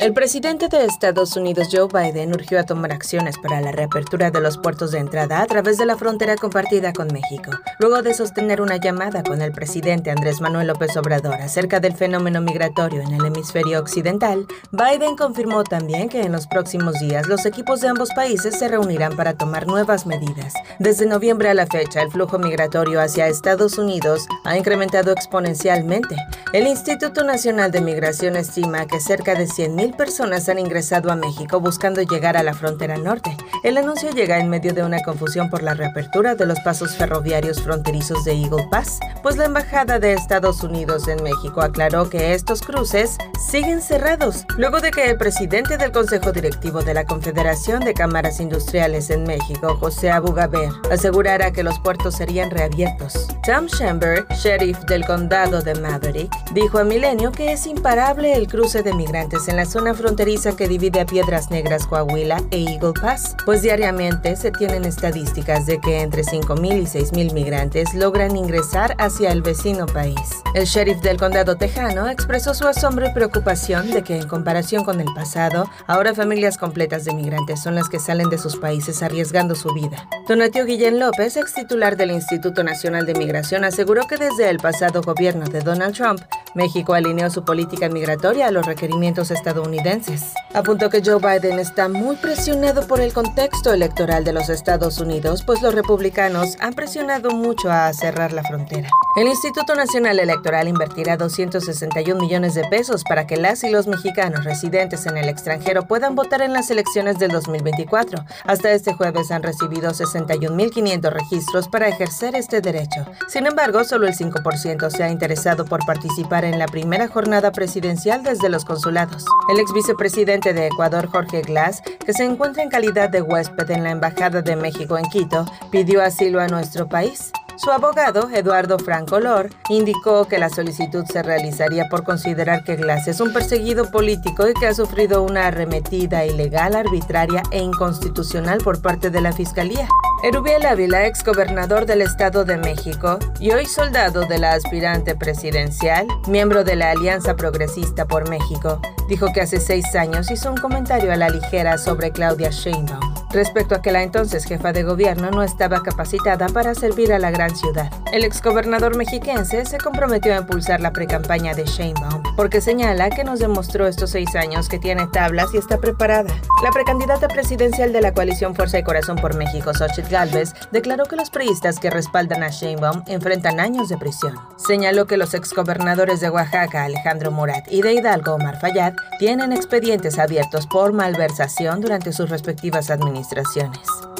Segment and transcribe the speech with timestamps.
[0.00, 4.40] El presidente de Estados Unidos, Joe Biden, urgió a tomar acciones para la reapertura de
[4.40, 8.60] los puertos de entrada a través de la frontera compartida con México, luego de sostener
[8.60, 13.24] una llamada con el presidente Andrés Manuel López Obrador acerca del fenómeno migratorio en el
[13.24, 14.46] hemisferio occidental.
[14.72, 19.16] Biden confirmó también que en los próximos días los equipos de ambos países se reunirán
[19.16, 20.54] para tomar nuevas medidas.
[20.80, 26.16] Desde noviembre a la fecha, el flujo migratorio hacia Estados Unidos ha incrementado exponencialmente.
[26.52, 31.60] El Instituto Nacional de Migración estima que cerca de 100.000 personas han ingresado a México
[31.60, 33.36] buscando llegar a la frontera norte.
[33.62, 37.62] El anuncio llega en medio de una confusión por la reapertura de los pasos ferroviarios
[37.62, 42.62] fronterizos de Eagle Pass, pues la Embajada de Estados Unidos en México aclaró que estos
[42.62, 43.16] cruces
[43.50, 48.40] siguen cerrados, luego de que el presidente del Consejo Directivo de la Confederación de Cámaras
[48.40, 53.28] Industriales en México, José Abugaber, asegurara que los puertos serían reabiertos.
[53.44, 58.82] Tom Chamber, sheriff del condado de Maverick, dijo a Milenio que es imparable el cruce
[58.82, 63.34] de migrantes en la zona fronteriza que divide a Piedras Negras, Coahuila e Eagle Pass,
[63.44, 69.32] pues diariamente se tienen estadísticas de que entre 5.000 y 6.000 migrantes logran ingresar hacia
[69.32, 70.20] el vecino país.
[70.54, 75.00] El sheriff del condado tejano expresó su asombro y preocupación de que en comparación con
[75.00, 79.56] el pasado, ahora familias completas de migrantes son las que salen de sus países arriesgando
[79.56, 80.08] su vida.
[80.28, 85.02] Donatio Guillén López, ex titular del Instituto Nacional de Migración, aseguró que desde el pasado
[85.02, 86.20] gobierno de Donald Trump,
[86.54, 90.32] México alineó su política migratoria a los requerimientos estadounidenses.
[90.54, 95.42] Apuntó que Joe Biden está muy presionado por el contexto electoral de los Estados Unidos,
[95.44, 98.88] pues los republicanos han presionado mucho a cerrar la frontera.
[99.16, 104.42] El Instituto Nacional Electoral invertirá 261 millones de pesos para que las y los mexicanos
[104.42, 108.24] residentes en el extranjero puedan votar en las elecciones del 2024.
[108.42, 113.06] Hasta este jueves han recibido 61.500 registros para ejercer este derecho.
[113.28, 118.24] Sin embargo, solo el 5% se ha interesado por participar en la primera jornada presidencial
[118.24, 119.24] desde los consulados.
[119.48, 123.84] El ex vicepresidente de Ecuador, Jorge Glass, que se encuentra en calidad de huésped en
[123.84, 127.30] la Embajada de México en Quito, pidió asilo a nuestro país.
[127.56, 133.06] Su abogado, Eduardo Franco Lor, indicó que la solicitud se realizaría por considerar que Glass
[133.06, 138.82] es un perseguido político y que ha sufrido una arremetida ilegal, arbitraria e inconstitucional por
[138.82, 139.88] parte de la Fiscalía.
[140.24, 146.08] Erubiel Ávila, ex gobernador del Estado de México y hoy soldado de la aspirante presidencial,
[146.26, 151.12] miembro de la Alianza Progresista por México, dijo que hace seis años hizo un comentario
[151.12, 155.42] a la ligera sobre Claudia Sheinbaum respecto a que la entonces jefa de gobierno no
[155.42, 157.90] estaba capacitada para servir a la gran ciudad.
[158.12, 163.40] El exgobernador mexiquense se comprometió a impulsar la precampaña de Sheinbaum porque señala que nos
[163.40, 166.32] demostró estos seis años que tiene tablas y está preparada.
[166.62, 171.16] La precandidata presidencial de la coalición Fuerza y Corazón por México, Xochitl Galvez, declaró que
[171.16, 174.38] los priistas que respaldan a Sheinbaum enfrentan años de prisión.
[174.56, 180.18] Señaló que los exgobernadores de Oaxaca, Alejandro Murat, y de Hidalgo, Omar Fayad, tienen expedientes
[180.18, 183.23] abiertos por malversación durante sus respectivas administraciones.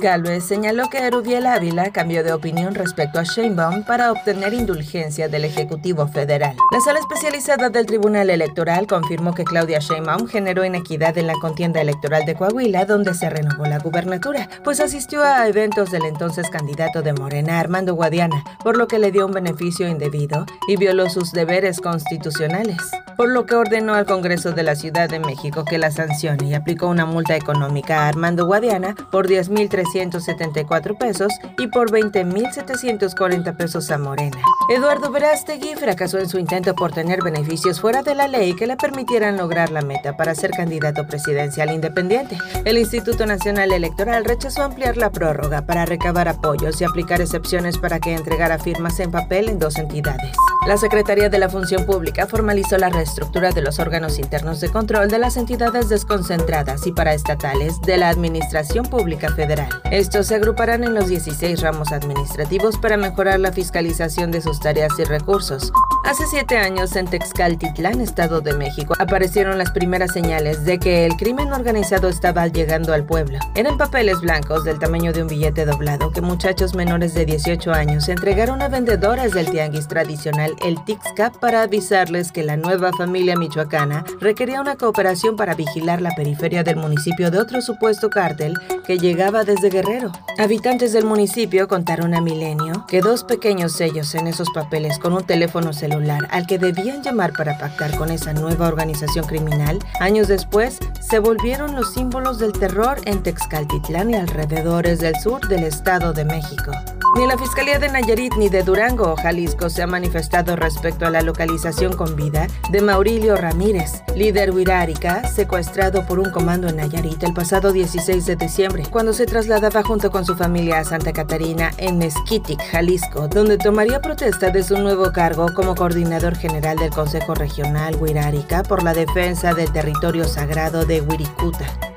[0.00, 5.44] Galvez señaló que Erubiel Ávila cambió de opinión respecto a Sheinbaum para obtener indulgencia del
[5.44, 6.56] Ejecutivo Federal.
[6.72, 11.80] La sala especializada del Tribunal Electoral confirmó que Claudia Sheinbaum generó inequidad en la contienda
[11.80, 17.02] electoral de Coahuila, donde se renovó la gubernatura, pues asistió a eventos del entonces candidato
[17.02, 21.32] de Morena, Armando Guadiana, por lo que le dio un beneficio indebido y violó sus
[21.32, 22.78] deberes constitucionales
[23.16, 26.54] por lo que ordenó al Congreso de la Ciudad de México que la sancione y
[26.54, 33.98] aplicó una multa económica a Armando Guadiana por 10.374 pesos y por 20.740 pesos a
[33.98, 34.38] Morena.
[34.68, 38.76] Eduardo Verástegui fracasó en su intento por tener beneficios fuera de la ley que le
[38.76, 42.38] permitieran lograr la meta para ser candidato presidencial independiente.
[42.64, 48.00] El Instituto Nacional Electoral rechazó ampliar la prórroga para recabar apoyos y aplicar excepciones para
[48.00, 50.34] que entregara firmas en papel en dos entidades.
[50.66, 55.10] La Secretaría de la Función Pública formalizó la reestructura de los órganos internos de control
[55.10, 59.68] de las entidades desconcentradas y paraestatales de la Administración Pública Federal.
[59.90, 64.98] Estos se agruparán en los 16 ramos administrativos para mejorar la fiscalización de sus tareas
[64.98, 65.70] y recursos.
[66.06, 71.16] Hace siete años en Texcaltitlán, Estado de México, aparecieron las primeras señales de que el
[71.16, 73.38] crimen organizado estaba llegando al pueblo.
[73.54, 78.08] Eran papeles blancos del tamaño de un billete doblado que muchachos menores de 18 años
[78.08, 84.04] entregaron a vendedoras del tianguis tradicional el Tixcap para avisarles que la nueva familia michoacana
[84.20, 88.54] requería una cooperación para vigilar la periferia del municipio de otro supuesto cártel
[88.86, 90.12] que llegaba desde Guerrero.
[90.38, 95.24] Habitantes del municipio contaron a Milenio que dos pequeños sellos en esos papeles con un
[95.24, 100.78] teléfono celular al que debían llamar para pactar con esa nueva organización criminal, años después
[101.00, 106.24] se volvieron los símbolos del terror en Texcaltitlán y alrededores del sur del Estado de
[106.24, 106.72] México.
[107.16, 111.10] Ni la Fiscalía de Nayarit ni de Durango o Jalisco se ha manifestado respecto a
[111.10, 117.22] la localización con vida de Maurilio Ramírez, líder huirárica, secuestrado por un comando en Nayarit
[117.22, 121.70] el pasado 16 de diciembre, cuando se trasladaba junto con su familia a Santa Catarina
[121.78, 127.36] en Mezquitic, Jalisco, donde tomaría protesta de su nuevo cargo como coordinador general del Consejo
[127.36, 131.93] Regional Huirárica por la defensa del territorio sagrado de Huiricuta.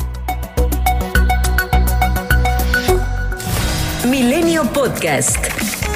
[4.07, 5.86] Milenio Podcast.